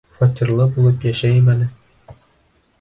Фатирлы 0.19 0.65
булып 0.77 1.05
йәшәйем 1.09 1.53
әле. 1.55 1.71